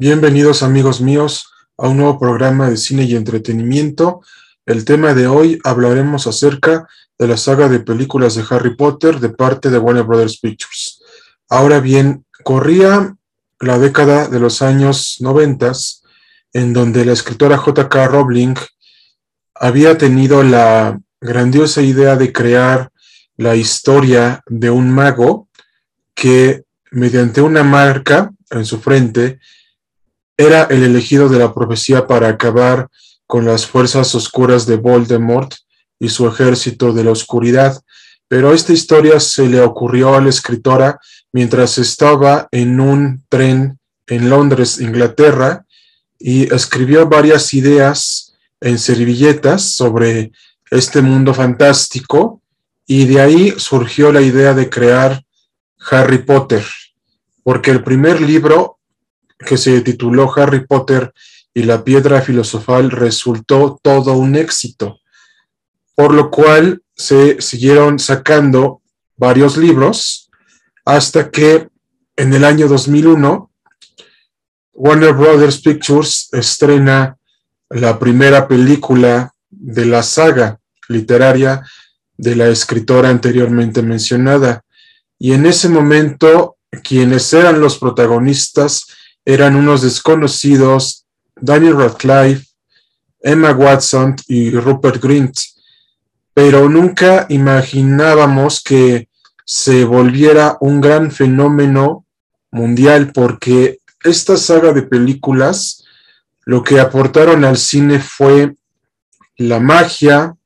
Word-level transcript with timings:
Bienvenidos 0.00 0.62
amigos 0.62 1.00
míos 1.00 1.50
a 1.76 1.88
un 1.88 1.96
nuevo 1.96 2.20
programa 2.20 2.70
de 2.70 2.76
cine 2.76 3.02
y 3.02 3.16
entretenimiento. 3.16 4.20
El 4.64 4.84
tema 4.84 5.12
de 5.12 5.26
hoy 5.26 5.58
hablaremos 5.64 6.28
acerca 6.28 6.86
de 7.18 7.26
la 7.26 7.36
saga 7.36 7.68
de 7.68 7.80
películas 7.80 8.36
de 8.36 8.44
Harry 8.48 8.76
Potter 8.76 9.18
de 9.18 9.30
parte 9.30 9.70
de 9.70 9.78
Warner 9.78 10.04
Brothers 10.04 10.38
Pictures. 10.38 11.02
Ahora 11.48 11.80
bien, 11.80 12.24
corría 12.44 13.16
la 13.58 13.80
década 13.80 14.28
de 14.28 14.38
los 14.38 14.62
años 14.62 15.16
noventas 15.18 16.04
en 16.52 16.72
donde 16.72 17.04
la 17.04 17.12
escritora 17.14 17.58
J.K. 17.58 18.06
Rowling 18.06 18.54
había 19.52 19.98
tenido 19.98 20.44
la 20.44 20.96
grandiosa 21.20 21.82
idea 21.82 22.14
de 22.14 22.32
crear 22.32 22.92
la 23.36 23.56
historia 23.56 24.44
de 24.46 24.70
un 24.70 24.92
mago 24.92 25.48
que 26.14 26.62
mediante 26.92 27.40
una 27.40 27.64
marca 27.64 28.30
en 28.48 28.64
su 28.64 28.78
frente 28.78 29.40
era 30.38 30.62
el 30.70 30.84
elegido 30.84 31.28
de 31.28 31.38
la 31.38 31.52
profecía 31.52 32.06
para 32.06 32.28
acabar 32.28 32.88
con 33.26 33.44
las 33.44 33.66
fuerzas 33.66 34.14
oscuras 34.14 34.66
de 34.66 34.76
Voldemort 34.76 35.52
y 35.98 36.08
su 36.08 36.28
ejército 36.28 36.92
de 36.92 37.04
la 37.04 37.10
oscuridad. 37.10 37.78
Pero 38.28 38.54
esta 38.54 38.72
historia 38.72 39.18
se 39.18 39.48
le 39.48 39.60
ocurrió 39.60 40.14
a 40.14 40.20
la 40.20 40.28
escritora 40.28 41.00
mientras 41.32 41.76
estaba 41.78 42.48
en 42.52 42.78
un 42.80 43.24
tren 43.28 43.78
en 44.06 44.30
Londres, 44.30 44.80
Inglaterra, 44.80 45.66
y 46.18 46.52
escribió 46.54 47.08
varias 47.08 47.52
ideas 47.52 48.34
en 48.60 48.78
servilletas 48.78 49.62
sobre 49.62 50.32
este 50.70 51.02
mundo 51.02 51.34
fantástico, 51.34 52.42
y 52.86 53.06
de 53.06 53.20
ahí 53.20 53.54
surgió 53.58 54.12
la 54.12 54.22
idea 54.22 54.54
de 54.54 54.70
crear 54.70 55.22
Harry 55.90 56.18
Potter, 56.18 56.64
porque 57.42 57.70
el 57.70 57.84
primer 57.84 58.20
libro 58.20 58.77
que 59.38 59.56
se 59.56 59.80
tituló 59.80 60.32
Harry 60.36 60.66
Potter 60.66 61.12
y 61.54 61.62
la 61.62 61.84
piedra 61.84 62.20
filosofal 62.20 62.90
resultó 62.90 63.78
todo 63.82 64.12
un 64.14 64.36
éxito, 64.36 65.00
por 65.94 66.12
lo 66.12 66.30
cual 66.30 66.82
se 66.94 67.40
siguieron 67.40 67.98
sacando 67.98 68.82
varios 69.16 69.56
libros 69.56 70.30
hasta 70.84 71.30
que 71.30 71.68
en 72.16 72.34
el 72.34 72.44
año 72.44 72.68
2001 72.68 73.50
Warner 74.72 75.12
Brothers 75.12 75.60
Pictures 75.60 76.28
estrena 76.32 77.16
la 77.70 77.98
primera 77.98 78.46
película 78.46 79.34
de 79.50 79.84
la 79.86 80.02
saga 80.02 80.60
literaria 80.88 81.62
de 82.16 82.36
la 82.36 82.48
escritora 82.48 83.08
anteriormente 83.08 83.82
mencionada. 83.82 84.64
Y 85.18 85.32
en 85.32 85.46
ese 85.46 85.68
momento, 85.68 86.56
quienes 86.82 87.32
eran 87.32 87.60
los 87.60 87.78
protagonistas 87.78 88.86
eran 89.28 89.56
unos 89.56 89.82
desconocidos, 89.82 91.04
Daniel 91.36 91.76
Radcliffe, 91.76 92.46
Emma 93.20 93.50
Watson 93.50 94.16
y 94.26 94.52
Rupert 94.52 95.02
Grint, 95.02 95.36
pero 96.32 96.66
nunca 96.70 97.26
imaginábamos 97.28 98.62
que 98.62 99.10
se 99.44 99.84
volviera 99.84 100.56
un 100.62 100.80
gran 100.80 101.10
fenómeno 101.10 102.06
mundial 102.50 103.12
porque 103.12 103.80
esta 104.02 104.38
saga 104.38 104.72
de 104.72 104.84
películas 104.84 105.84
lo 106.46 106.62
que 106.64 106.80
aportaron 106.80 107.44
al 107.44 107.58
cine 107.58 108.00
fue 108.00 108.54
la 109.36 109.60
magia 109.60 110.36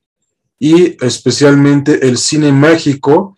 y 0.58 0.96
especialmente 1.04 2.08
el 2.08 2.18
cine 2.18 2.50
mágico 2.50 3.36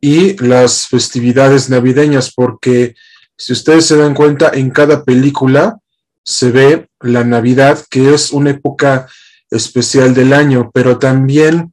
y 0.00 0.42
las 0.42 0.86
festividades 0.86 1.68
navideñas 1.68 2.32
porque 2.32 2.94
si 3.36 3.52
ustedes 3.52 3.86
se 3.86 3.96
dan 3.96 4.14
cuenta, 4.14 4.50
en 4.54 4.70
cada 4.70 5.04
película 5.04 5.78
se 6.22 6.50
ve 6.50 6.88
la 7.00 7.24
Navidad, 7.24 7.84
que 7.90 8.14
es 8.14 8.32
una 8.32 8.50
época 8.50 9.08
especial 9.50 10.14
del 10.14 10.32
año, 10.32 10.70
pero 10.72 10.98
también 10.98 11.72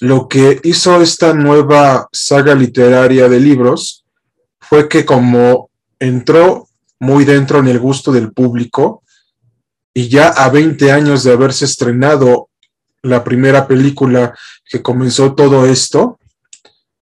lo 0.00 0.28
que 0.28 0.60
hizo 0.64 1.00
esta 1.00 1.32
nueva 1.32 2.08
saga 2.12 2.54
literaria 2.54 3.28
de 3.28 3.38
libros 3.38 4.04
fue 4.58 4.88
que 4.88 5.04
como 5.04 5.70
entró 6.00 6.68
muy 6.98 7.24
dentro 7.24 7.60
en 7.60 7.68
el 7.68 7.78
gusto 7.78 8.10
del 8.10 8.32
público 8.32 9.02
y 9.94 10.08
ya 10.08 10.28
a 10.28 10.48
20 10.48 10.90
años 10.90 11.22
de 11.22 11.32
haberse 11.32 11.66
estrenado 11.66 12.48
la 13.02 13.22
primera 13.22 13.66
película 13.66 14.36
que 14.68 14.82
comenzó 14.82 15.34
todo 15.34 15.66
esto, 15.66 16.18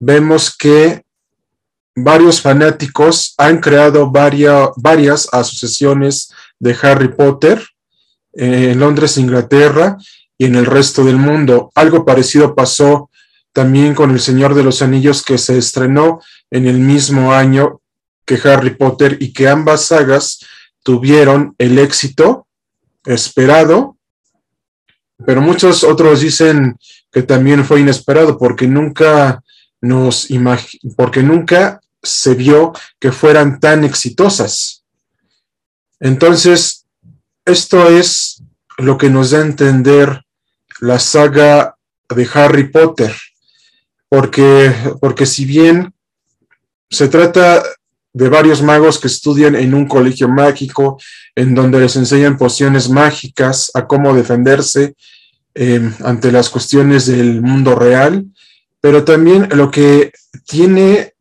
vemos 0.01 0.55
que 0.55 1.02
varios 1.95 2.41
fanáticos 2.41 3.35
han 3.39 3.59
creado 3.59 4.11
varias 4.11 5.29
asociaciones 5.33 6.33
de 6.59 6.77
Harry 6.83 7.09
Potter 7.09 7.63
en 8.33 8.79
Londres, 8.79 9.19
Inglaterra 9.19 9.99
y 10.39 10.47
en 10.47 10.55
el 10.55 10.67
resto 10.67 11.05
del 11.05 11.17
mundo. 11.17 11.71
Algo 11.75 12.05
parecido 12.05 12.55
pasó 12.55 13.11
también 13.53 13.95
con 13.95 14.11
El 14.11 14.21
Señor 14.21 14.55
de 14.55 14.65
los 14.65 14.81
Anillos 14.81 15.23
que 15.23 15.37
se 15.39 15.59
estrenó 15.59 16.21
en 16.51 16.67
el 16.67 16.79
mismo 16.79 17.33
año 17.33 17.81
que 18.25 18.39
Harry 18.49 18.71
Potter 18.71 19.19
y 19.21 19.33
que 19.33 19.49
ambas 19.49 19.87
sagas 19.87 20.41
tuvieron 20.83 21.55
el 21.59 21.79
éxito 21.79 22.47
esperado, 23.05 23.97
pero 25.27 25.41
muchos 25.41 25.85
otros 25.85 26.21
dicen 26.21 26.79
que 27.11 27.23
también 27.23 27.65
fue 27.65 27.81
inesperado 27.81 28.39
porque 28.39 28.67
nunca 28.67 29.43
nos 29.81 30.29
porque 30.97 31.23
nunca 31.23 31.82
se 32.03 32.35
vio 32.35 32.73
que 32.99 33.13
fueran 33.13 33.61
tan 33.61 33.85
exitosas. 33.85 34.85
Entonces, 36.01 36.87
esto 37.45 37.89
es 37.89 38.43
lo 38.79 38.99
que 38.99 39.11
nos 39.11 39.31
da 39.31 39.39
a 39.39 39.43
entender 39.43 40.25
la 40.81 40.99
saga 40.99 41.77
de 42.09 42.29
Harry 42.35 42.69
Potter, 42.71 43.15
porque, 44.09 44.75
porque 45.01 45.27
si 45.27 45.45
bien 45.45 45.95
se 46.91 47.09
trata 47.09 47.63
de 48.13 48.29
varios 48.29 48.63
magos 48.63 48.99
que 48.99 49.07
estudian 49.07 49.55
en 49.55 49.75
un 49.75 49.87
colegio 49.87 50.29
mágico, 50.29 51.01
en 51.35 51.55
donde 51.55 51.81
les 51.81 51.97
enseñan 51.97 52.37
pociones 52.37 52.91
mágicas, 52.91 53.71
a 53.75 53.87
cómo 53.87 54.15
defenderse 54.15 54.95
em, 55.55 55.95
ante 56.05 56.31
las 56.31 56.51
cuestiones 56.51 57.07
del 57.07 57.41
mundo 57.41 57.75
real, 57.75 58.27
pero 58.81 59.05
también 59.05 59.49
lo 59.53 59.71
que 59.71 60.13
tiene 60.47 61.12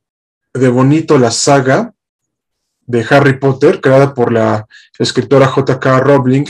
de 0.54 0.70
bonito 0.70 1.18
la 1.18 1.32
saga 1.32 1.94
de 2.86 3.06
Harry 3.10 3.40
Potter, 3.40 3.80
creada 3.80 4.14
por 4.14 4.32
la 4.32 4.68
escritora 5.00 5.48
J.K. 5.48 6.00
Rowling, 6.00 6.46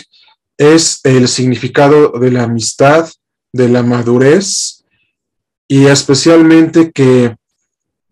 es 0.58 1.00
el 1.04 1.28
significado 1.28 2.12
de 2.20 2.32
la 2.32 2.44
amistad, 2.44 3.10
de 3.54 3.70
la 3.70 3.84
madurez 3.84 4.84
y 5.68 5.86
especialmente 5.86 6.92
que 6.92 7.36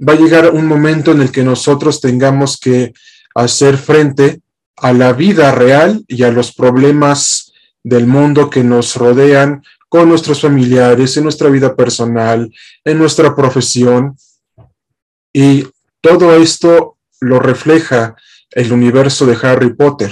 va 0.08 0.14
a 0.14 0.18
llegar 0.18 0.52
un 0.52 0.66
momento 0.66 1.12
en 1.12 1.22
el 1.22 1.32
que 1.32 1.44
nosotros 1.44 2.00
tengamos 2.02 2.58
que 2.58 2.94
hacer 3.36 3.78
frente 3.78 4.42
a 4.78 4.94
la 4.94 5.14
vida 5.14 5.52
real 5.52 6.04
y 6.08 6.24
a 6.24 6.32
los 6.32 6.54
problemas 6.54 7.52
del 7.84 8.08
mundo 8.08 8.50
que 8.50 8.64
nos 8.64 8.96
rodean 8.96 9.64
con 9.90 10.08
nuestros 10.08 10.42
familiares, 10.42 11.18
en 11.18 11.24
nuestra 11.24 11.50
vida 11.50 11.76
personal, 11.76 12.50
en 12.86 12.98
nuestra 12.98 13.36
profesión. 13.36 14.16
Y 15.34 15.66
todo 16.02 16.36
esto 16.36 16.98
lo 17.20 17.40
refleja 17.40 18.16
el 18.52 18.72
universo 18.72 19.26
de 19.26 19.38
Harry 19.42 19.74
Potter, 19.74 20.12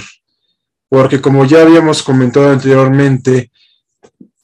porque 0.88 1.20
como 1.20 1.44
ya 1.44 1.62
habíamos 1.62 2.02
comentado 2.02 2.50
anteriormente, 2.50 3.50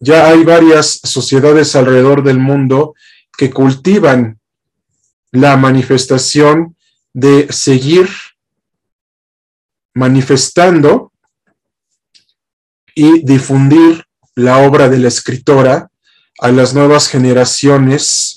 ya 0.00 0.26
hay 0.26 0.44
varias 0.44 1.00
sociedades 1.02 1.76
alrededor 1.76 2.22
del 2.22 2.38
mundo 2.38 2.94
que 3.36 3.50
cultivan 3.50 4.38
la 5.32 5.56
manifestación 5.56 6.76
de 7.12 7.46
seguir 7.50 8.08
manifestando 9.94 11.12
y 12.94 13.24
difundir 13.24 14.04
la 14.34 14.58
obra 14.58 14.88
de 14.88 14.98
la 14.98 15.08
escritora 15.08 15.90
a 16.40 16.50
las 16.50 16.74
nuevas 16.74 17.08
generaciones 17.08 18.33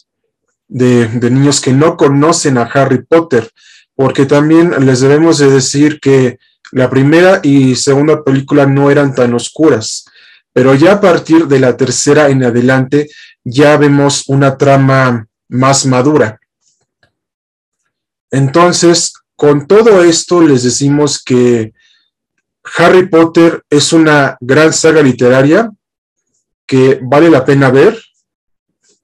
de, 0.68 1.08
niños 1.30 1.62
que 1.62 1.74
no 1.74 1.98
conocen 1.98 2.58
a 2.58 2.64
Harry 2.64 3.04
Potter, 3.04 3.50
porque 3.96 4.26
también 4.26 4.86
les 4.86 5.00
debemos 5.00 5.38
de 5.38 5.50
decir 5.50 6.00
que 6.00 6.40
la 6.72 6.90
primera 6.90 7.40
y 7.44 7.76
segunda 7.76 8.24
película 8.24 8.66
no 8.66 8.92
eran 8.92 9.16
tan 9.16 9.34
oscuras, 9.34 10.06
pero 10.54 10.74
ya 10.76 10.94
a 10.94 11.02
partir 11.02 11.48
de 11.48 11.60
la 11.60 11.78
tercera 11.78 12.30
en 12.30 12.44
adelante 12.44 13.10
ya 13.44 13.78
vemos 13.78 14.24
una 14.28 14.58
trama 14.58 15.28
más 15.48 15.86
madura. 15.86 16.40
Entonces, 18.30 19.14
con 19.36 19.68
todo 19.68 20.04
esto 20.04 20.42
les 20.42 20.64
decimos 20.64 21.24
que 21.24 21.74
Harry 22.78 23.08
Potter 23.08 23.64
es 23.70 23.94
una 23.94 24.38
gran 24.42 24.74
saga 24.74 25.02
literaria 25.02 25.72
que 26.66 27.00
vale 27.02 27.30
la 27.30 27.46
pena 27.46 27.70
ver, 27.70 27.98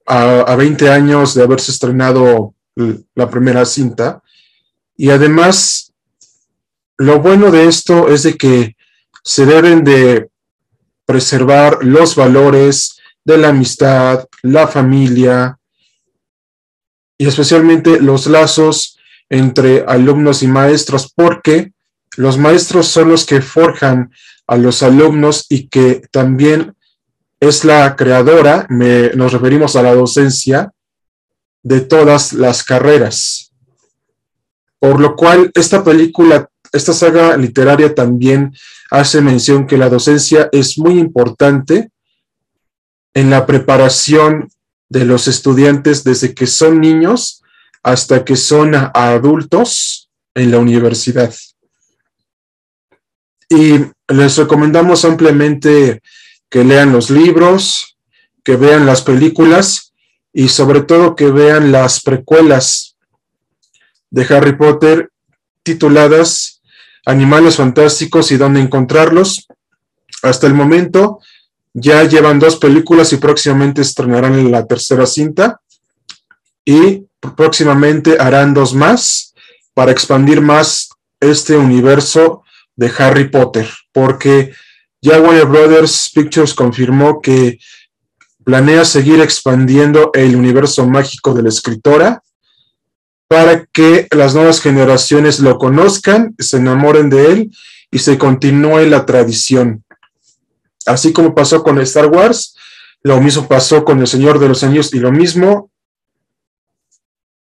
a, 0.06 0.54
20 0.56 0.90
años 0.90 1.34
de 1.34 1.42
haberse 1.42 1.72
estrenado 1.72 2.54
la 3.14 3.30
primera 3.30 3.64
cinta. 3.64 4.22
Y 4.96 5.10
además 5.10 5.92
lo 6.96 7.20
bueno 7.20 7.50
de 7.50 7.66
esto 7.66 8.08
es 8.08 8.22
de 8.22 8.36
que 8.36 8.76
se 9.22 9.46
deben 9.46 9.84
de 9.84 10.28
preservar 11.06 11.78
los 11.82 12.14
valores 12.14 12.98
de 13.24 13.38
la 13.38 13.48
amistad, 13.48 14.26
la 14.42 14.68
familia 14.68 15.58
y 17.16 17.26
especialmente 17.26 18.00
los 18.00 18.26
lazos 18.26 18.98
entre 19.30 19.84
alumnos 19.86 20.42
y 20.42 20.48
maestros, 20.48 21.12
porque 21.14 21.72
los 22.16 22.38
maestros 22.38 22.86
son 22.86 23.08
los 23.08 23.24
que 23.24 23.40
forjan 23.40 24.12
a 24.46 24.56
los 24.56 24.82
alumnos 24.82 25.46
y 25.48 25.68
que 25.68 26.02
también 26.10 26.76
es 27.48 27.64
la 27.64 27.96
creadora, 27.96 28.66
nos 28.68 29.32
referimos 29.32 29.76
a 29.76 29.82
la 29.82 29.94
docencia, 29.94 30.70
de 31.64 31.80
todas 31.80 32.32
las 32.34 32.62
carreras. 32.62 33.52
Por 34.78 35.00
lo 35.00 35.16
cual, 35.16 35.50
esta 35.54 35.82
película, 35.82 36.48
esta 36.72 36.92
saga 36.92 37.36
literaria 37.36 37.94
también 37.94 38.54
hace 38.90 39.20
mención 39.22 39.66
que 39.66 39.78
la 39.78 39.88
docencia 39.88 40.48
es 40.52 40.78
muy 40.78 40.98
importante 40.98 41.90
en 43.14 43.30
la 43.30 43.46
preparación 43.46 44.50
de 44.90 45.06
los 45.06 45.26
estudiantes 45.26 46.04
desde 46.04 46.34
que 46.34 46.46
son 46.46 46.80
niños 46.80 47.42
hasta 47.82 48.24
que 48.24 48.36
son 48.36 48.74
adultos 48.74 50.10
en 50.34 50.50
la 50.50 50.58
universidad. 50.58 51.34
Y 53.48 53.78
les 54.08 54.36
recomendamos 54.36 55.04
ampliamente 55.04 56.02
que 56.54 56.62
lean 56.62 56.92
los 56.92 57.10
libros, 57.10 57.96
que 58.44 58.54
vean 58.54 58.86
las 58.86 59.02
películas 59.02 59.92
y 60.32 60.46
sobre 60.50 60.82
todo 60.82 61.16
que 61.16 61.32
vean 61.32 61.72
las 61.72 62.00
precuelas 62.00 62.96
de 64.08 64.24
Harry 64.32 64.56
Potter 64.56 65.10
tituladas 65.64 66.62
Animales 67.06 67.56
Fantásticos 67.56 68.30
y 68.30 68.36
dónde 68.36 68.60
encontrarlos. 68.60 69.48
Hasta 70.22 70.46
el 70.46 70.54
momento 70.54 71.18
ya 71.72 72.04
llevan 72.04 72.38
dos 72.38 72.54
películas 72.54 73.12
y 73.12 73.16
próximamente 73.16 73.82
estrenarán 73.82 74.52
la 74.52 74.64
tercera 74.64 75.06
cinta 75.06 75.60
y 76.64 77.04
próximamente 77.36 78.16
harán 78.20 78.54
dos 78.54 78.74
más 78.74 79.34
para 79.74 79.90
expandir 79.90 80.40
más 80.40 80.90
este 81.18 81.56
universo 81.56 82.44
de 82.76 82.92
Harry 82.96 83.28
Potter, 83.28 83.68
porque 83.90 84.52
ya 85.04 85.20
Warner 85.20 85.44
Brothers 85.44 86.10
Pictures 86.14 86.54
confirmó 86.54 87.20
que 87.20 87.58
planea 88.42 88.86
seguir 88.86 89.20
expandiendo 89.20 90.10
el 90.14 90.34
universo 90.34 90.88
mágico 90.88 91.34
de 91.34 91.42
la 91.42 91.50
escritora 91.50 92.22
para 93.28 93.66
que 93.66 94.08
las 94.12 94.34
nuevas 94.34 94.62
generaciones 94.62 95.40
lo 95.40 95.58
conozcan, 95.58 96.34
se 96.38 96.56
enamoren 96.56 97.10
de 97.10 97.32
él 97.32 97.50
y 97.90 97.98
se 97.98 98.16
continúe 98.16 98.86
la 98.86 99.04
tradición. 99.04 99.84
Así 100.86 101.12
como 101.12 101.34
pasó 101.34 101.62
con 101.62 101.78
Star 101.82 102.06
Wars, 102.06 102.56
lo 103.02 103.20
mismo 103.20 103.46
pasó 103.46 103.84
con 103.84 104.00
El 104.00 104.06
Señor 104.06 104.38
de 104.38 104.48
los 104.48 104.64
Años 104.64 104.94
y 104.94 105.00
lo 105.00 105.12
mismo 105.12 105.70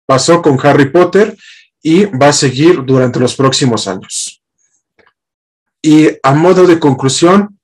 pasó 0.08 0.42
con 0.42 0.60
Harry 0.66 0.90
Potter 0.90 1.38
y 1.84 2.06
va 2.06 2.30
a 2.30 2.34
seguir 2.34 2.84
durante 2.86 3.20
los 3.20 3.36
próximos 3.36 3.88
años. 3.88 4.41
Y 5.82 6.10
a 6.22 6.34
modo 6.34 6.68
de 6.68 6.80
conclusión, 6.80 7.60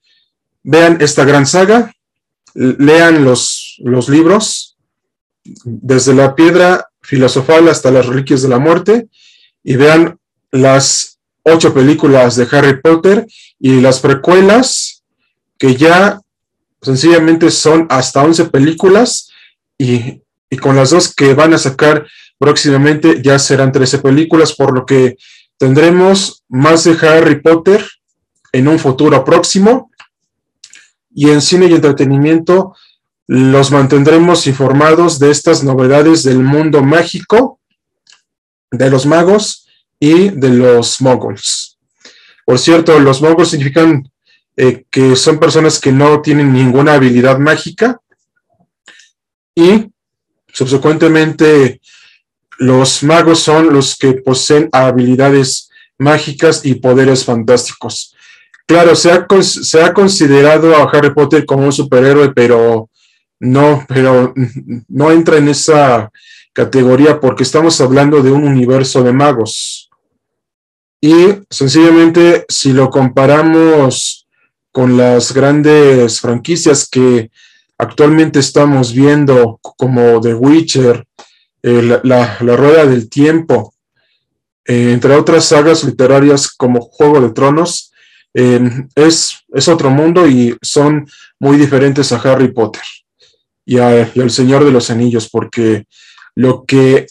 vean 0.64 0.98
esta 1.02 1.24
gran 1.24 1.46
saga, 1.46 1.94
lean 2.54 3.24
los, 3.24 3.78
los 3.80 4.10
libros, 4.10 4.78
desde 5.64 6.14
la 6.14 6.36
piedra 6.36 6.90
filosofal 7.02 7.70
hasta 7.70 7.92
las 7.92 8.06
reliquias 8.08 8.42
de 8.42 8.50
la 8.50 8.60
muerte, 8.60 9.08
y 9.64 9.76
vean 9.76 10.20
las 10.52 11.20
ocho 11.44 11.74
películas 11.74 12.36
de 12.36 12.48
Harry 12.52 12.82
Potter 12.82 13.26
y 13.60 13.80
las 13.80 14.00
precuelas, 14.00 15.04
que 15.58 15.76
ya 15.76 16.20
sencillamente 16.82 17.52
son 17.52 17.88
hasta 17.90 18.24
once 18.24 18.46
películas, 18.46 19.30
y, 19.78 20.22
y 20.50 20.58
con 20.58 20.76
las 20.76 20.90
dos 20.90 21.14
que 21.14 21.34
van 21.34 21.54
a 21.54 21.58
sacar 21.58 22.06
próximamente 22.40 23.22
ya 23.22 23.40
serán 23.40 23.72
trece 23.72 24.00
películas, 24.00 24.54
por 24.54 24.74
lo 24.74 24.86
que 24.86 25.18
tendremos 25.58 26.44
más 26.50 26.84
de 26.84 26.98
Harry 27.08 27.42
Potter 27.42 27.86
en 28.58 28.68
un 28.68 28.80
futuro 28.80 29.24
próximo. 29.24 29.92
Y 31.14 31.30
en 31.30 31.42
cine 31.42 31.68
y 31.68 31.74
entretenimiento 31.74 32.76
los 33.28 33.72
mantendremos 33.72 34.48
informados 34.48 35.20
de 35.20 35.32
estas 35.32 35.64
novedades 35.64 36.24
del 36.24 36.40
mundo 36.40 36.82
mágico, 36.82 37.60
de 38.72 38.90
los 38.90 39.06
magos 39.06 39.68
y 40.00 40.30
de 40.30 40.50
los 40.50 41.02
moguls. 41.02 41.78
Por 42.46 42.58
cierto, 42.58 43.00
los 43.00 43.22
moguls 43.22 43.50
significan 43.50 44.10
eh, 44.56 44.86
que 44.90 45.16
son 45.16 45.40
personas 45.40 45.80
que 45.80 45.92
no 45.92 46.22
tienen 46.22 46.54
ninguna 46.54 46.94
habilidad 46.94 47.38
mágica 47.38 48.00
y 49.54 49.92
subsecuentemente 50.54 51.82
los 52.58 53.04
magos 53.04 53.40
son 53.40 53.74
los 53.74 53.96
que 53.96 54.14
poseen 54.14 54.70
habilidades 54.72 55.70
mágicas 55.98 56.66
y 56.66 56.76
poderes 56.76 57.26
fantásticos. 57.26 58.16
Claro, 58.68 58.96
se 58.98 59.12
ha, 59.12 59.26
se 59.42 59.82
ha 59.82 59.94
considerado 59.94 60.76
a 60.76 60.90
Harry 60.90 61.14
Potter 61.14 61.46
como 61.46 61.64
un 61.64 61.72
superhéroe, 61.72 62.34
pero 62.34 62.90
no, 63.40 63.86
pero 63.88 64.34
no 64.90 65.12
entra 65.12 65.38
en 65.38 65.48
esa 65.48 66.12
categoría 66.52 67.20
porque 67.20 67.44
estamos 67.44 67.80
hablando 67.80 68.22
de 68.22 68.32
un 68.32 68.44
universo 68.44 69.04
de 69.04 69.14
magos. 69.14 69.90
Y 71.00 71.14
sencillamente, 71.50 72.46
si 72.50 72.74
lo 72.74 72.90
comparamos 72.90 74.28
con 74.72 74.98
las 74.98 75.34
grandes 75.34 76.20
franquicias 76.20 76.90
que 76.90 77.32
actualmente 77.78 78.40
estamos 78.40 78.92
viendo, 78.92 79.60
como 79.62 80.20
The 80.20 80.34
Witcher, 80.34 81.06
eh, 81.64 82.00
la, 82.04 82.38
Rueda 82.40 82.86
del 82.86 83.10
Tiempo, 83.10 83.74
eh, 84.66 84.92
entre 84.92 85.16
otras 85.16 85.46
sagas 85.46 85.86
literarias 85.86 86.50
como 86.50 86.82
Juego 86.82 87.22
de 87.22 87.30
Tronos, 87.30 87.94
es, 88.96 89.44
es, 89.52 89.68
otro 89.68 89.90
mundo 89.90 90.28
y 90.28 90.56
son 90.62 91.10
muy 91.40 91.58
diferentes 91.58 92.12
a 92.12 92.18
Harry 92.18 92.52
Potter 92.52 92.84
y, 93.66 93.80
al 93.80 94.30
Señor 94.30 94.64
de 94.64 94.72
los 94.72 94.92
Anillos, 94.92 95.28
porque 95.30 95.88
lo 96.36 96.64
que 96.66 97.08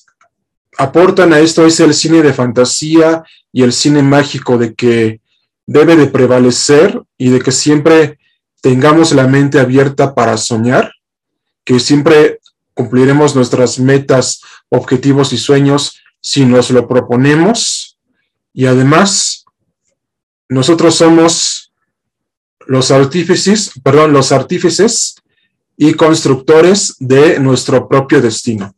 aportan 0.79 1.33
a 1.33 1.41
esto 1.41 1.67
es 1.67 1.81
el 1.81 1.95
cine 1.95 2.23
de 2.23 2.33
fantasía 2.33 3.25
y 3.53 3.63
el 3.63 3.73
cine 3.73 4.03
mágico 4.03 4.57
de 4.57 4.75
que 4.75 5.21
debe 5.67 5.97
de 5.97 6.07
prevalecer 6.07 7.03
y 7.19 7.31
de 7.31 7.41
que 7.41 7.51
siempre 7.51 8.21
tengamos 8.61 9.13
la 9.13 9.27
mente 9.27 9.59
abierta 9.59 10.15
para 10.15 10.37
soñar, 10.37 10.93
que 11.65 11.81
siempre 11.81 12.39
cumpliremos 12.73 13.35
nuestras 13.35 13.81
metas, 13.81 14.43
objetivos 14.69 15.33
y 15.33 15.39
sueños 15.39 16.01
si 16.21 16.45
nos 16.45 16.71
lo 16.71 16.87
proponemos. 16.87 17.99
Y 18.53 18.67
además 18.67 19.46
nosotros 20.49 20.95
somos 20.95 21.73
los 22.67 22.91
artífices, 22.91 23.73
perdón, 23.83 24.13
los 24.13 24.33
artífices 24.33 25.17
y 25.77 25.95
constructores 25.95 26.97
de 26.99 27.39
nuestro 27.39 27.89
propio 27.89 28.21
destino. 28.21 28.75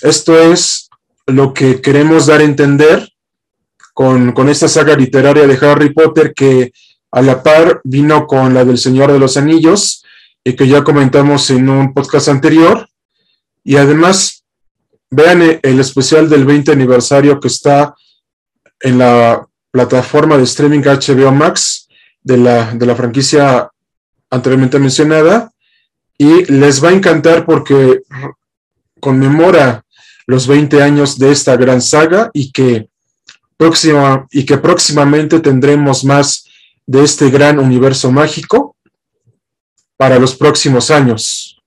Esto 0.00 0.38
es 0.40 0.88
lo 1.26 1.54
que 1.54 1.80
queremos 1.80 2.26
dar 2.26 2.40
a 2.40 2.44
entender 2.44 3.08
con, 3.94 4.32
con, 4.32 4.48
esta 4.48 4.68
saga 4.68 4.96
literaria 4.96 5.46
de 5.46 5.66
Harry 5.66 5.92
Potter 5.92 6.32
que 6.34 6.72
a 7.10 7.22
la 7.22 7.42
par 7.42 7.80
vino 7.84 8.26
con 8.26 8.54
la 8.54 8.64
del 8.64 8.78
Señor 8.78 9.12
de 9.12 9.18
los 9.18 9.36
Anillos 9.36 10.04
y 10.42 10.56
que 10.56 10.66
ya 10.66 10.82
comentamos 10.82 11.50
en 11.50 11.68
un 11.68 11.92
podcast 11.92 12.28
anterior. 12.28 12.88
Y 13.62 13.76
además, 13.76 14.44
vean 15.10 15.60
el 15.62 15.78
especial 15.78 16.28
del 16.28 16.44
20 16.46 16.72
aniversario 16.72 17.38
que 17.38 17.48
está 17.48 17.94
en 18.80 18.98
la 18.98 19.46
plataforma 19.72 20.36
de 20.36 20.44
streaming 20.44 20.82
HBO 20.82 21.32
Max 21.32 21.88
de 22.22 22.36
la, 22.36 22.72
de 22.72 22.86
la 22.86 22.94
franquicia 22.94 23.68
anteriormente 24.30 24.78
mencionada 24.78 25.50
y 26.16 26.44
les 26.44 26.82
va 26.82 26.90
a 26.90 26.92
encantar 26.92 27.44
porque 27.44 28.02
conmemora 29.00 29.84
los 30.26 30.46
20 30.46 30.80
años 30.82 31.18
de 31.18 31.32
esta 31.32 31.56
gran 31.56 31.82
saga 31.82 32.30
y 32.32 32.52
que, 32.52 32.88
próxima, 33.56 34.26
y 34.30 34.44
que 34.44 34.58
próximamente 34.58 35.40
tendremos 35.40 36.04
más 36.04 36.44
de 36.86 37.02
este 37.02 37.30
gran 37.30 37.58
universo 37.58 38.12
mágico 38.12 38.76
para 39.96 40.18
los 40.18 40.36
próximos 40.36 40.90
años. 40.90 41.60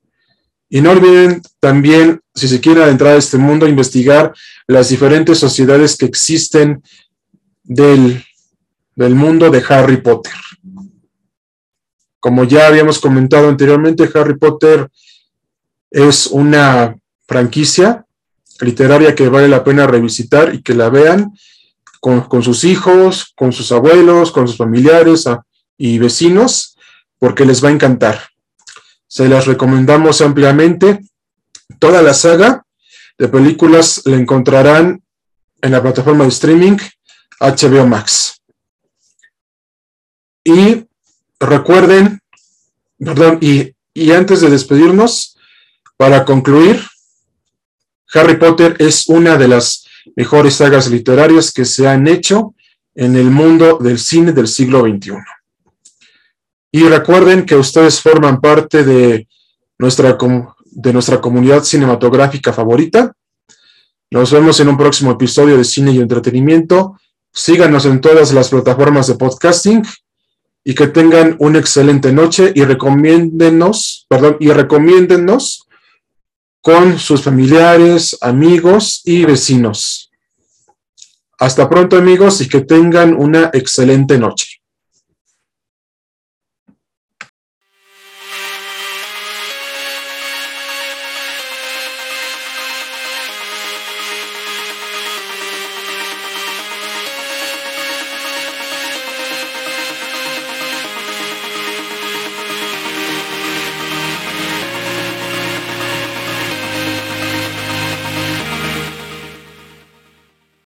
Y 0.69 0.81
no 0.81 0.91
olviden 0.91 1.41
también, 1.59 2.21
si 2.33 2.47
se 2.47 2.59
quiere 2.59 2.83
adentrar 2.83 3.15
a 3.15 3.17
este 3.17 3.37
mundo, 3.37 3.67
investigar 3.67 4.33
las 4.67 4.89
diferentes 4.89 5.37
sociedades 5.37 5.95
que 5.95 6.05
existen 6.05 6.81
del, 7.65 8.23
mundo 8.95 9.49
de 9.49 9.63
Harry 9.67 9.97
Potter. 9.97 10.33
Como 12.19 12.43
ya 12.43 12.67
habíamos 12.67 12.99
comentado 12.99 13.49
anteriormente, 13.49 14.09
Harry 14.13 14.37
Potter 14.37 14.89
es 15.91 16.27
una 16.27 16.95
franquicia 17.27 18.05
literaria 18.61 19.13
que 19.15 19.27
vale 19.29 19.47
la 19.47 19.63
pena 19.63 19.85
revisitar 19.87 20.53
y 20.53 20.61
que 20.61 20.73
la 20.73 20.89
vean 20.89 21.33
con, 21.99 22.43
sus 22.43 22.63
hijos, 22.63 23.33
con 23.35 23.51
sus 23.51 23.71
abuelos, 23.71 24.31
con 24.31 24.47
sus 24.47 24.57
familiares 24.57 25.25
ah, 25.25 25.43
y 25.75 25.97
vecinos, 25.97 26.77
porque 27.17 27.45
les 27.45 27.63
va 27.63 27.69
a 27.69 27.71
encantar. 27.71 28.21
Se 29.07 29.27
las 29.27 29.47
recomendamos 29.47 30.21
ampliamente. 30.21 30.99
Toda 31.79 32.03
la 32.03 32.13
saga 32.13 32.63
de 33.17 33.27
películas 33.27 34.03
la 34.05 34.17
encontrarán 34.17 35.01
en 35.61 35.71
la 35.71 35.81
plataforma 35.81 36.25
de 36.25 36.29
streaming 36.29 36.77
HBO 37.39 37.87
Max. 37.87 38.41
Y 40.43 40.85
recuerden, 41.39 42.19
perdón, 42.97 43.39
y, 43.41 43.73
y 43.93 44.11
antes 44.11 44.41
de 44.41 44.49
despedirnos, 44.49 45.37
para 45.97 46.25
concluir, 46.25 46.81
Harry 48.13 48.37
Potter 48.37 48.75
es 48.79 49.07
una 49.07 49.37
de 49.37 49.47
las 49.47 49.85
mejores 50.15 50.55
sagas 50.55 50.89
literarias 50.89 51.51
que 51.51 51.65
se 51.65 51.87
han 51.87 52.07
hecho 52.07 52.53
en 52.93 53.15
el 53.15 53.29
mundo 53.29 53.77
del 53.77 53.99
cine 53.99 54.31
del 54.31 54.47
siglo 54.47 54.81
XXI. 54.81 55.17
Y 56.71 56.83
recuerden 56.87 57.45
que 57.45 57.55
ustedes 57.55 58.01
forman 58.01 58.39
parte 58.39 58.83
de 58.83 59.27
nuestra, 59.77 60.17
de 60.65 60.93
nuestra 60.93 61.21
comunidad 61.21 61.63
cinematográfica 61.63 62.53
favorita. 62.53 63.13
Nos 64.11 64.31
vemos 64.31 64.59
en 64.59 64.69
un 64.69 64.77
próximo 64.77 65.11
episodio 65.11 65.57
de 65.57 65.63
Cine 65.63 65.91
y 65.91 65.99
Entretenimiento. 65.99 66.97
Síganos 67.35 67.85
en 67.85 67.99
todas 67.99 68.31
las 68.31 68.47
plataformas 68.47 69.07
de 69.07 69.15
podcasting 69.15 69.83
y 70.63 70.73
que 70.73 70.87
tengan 70.87 71.35
una 71.39 71.59
excelente 71.59 72.13
noche 72.13 72.53
y 72.55 72.63
recomiéndenos, 72.63 74.05
perdón, 74.07 74.37
y 74.39 74.51
recomiéndennos 74.51 75.67
con 76.61 76.97
sus 76.97 77.21
familiares, 77.21 78.17
amigos 78.21 79.01
y 79.03 79.25
vecinos. 79.25 80.09
Hasta 81.37 81.69
pronto 81.69 81.97
amigos 81.97 82.39
y 82.39 82.47
que 82.47 82.61
tengan 82.61 83.13
una 83.13 83.49
excelente 83.51 84.17
noche. 84.17 84.61